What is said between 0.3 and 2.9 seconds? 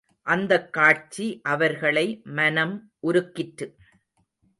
அந்தக் காட்சி அவர்களை மனம்